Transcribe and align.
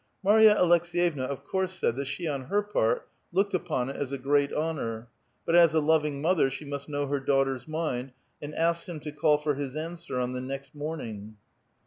Marya 0.23 0.55
Aleks6yevna 0.55 1.27
of 1.27 1.43
course 1.45 1.73
said 1.73 1.95
that 1.95 2.07
she 2.07 2.27
on 2.27 2.45
her 2.45 2.63
pai*t 2.63 3.01
looked 3.31 3.53
upon 3.53 3.87
it 3.87 3.95
as 3.97 4.11
a 4.11 4.17
great 4.17 4.51
honor, 4.51 5.09
but 5.45 5.53
as 5.55 5.75
a 5.75 5.79
loving 5.79 6.23
mother, 6.23 6.49
slie 6.49 6.67
must 6.67 6.87
kuow 6.89 7.07
her 7.07 7.19
daughter's 7.19 7.65
miud, 7.65 8.09
and 8.41 8.55
asks 8.55 8.89
him 8.89 8.99
to 9.01 9.11
call 9.11 9.37
for 9.37 9.53
his 9.53 9.75
answer 9.75 10.17
on 10.19 10.31
the 10.33 10.41
next 10.41 10.73
morning. 10.73 11.37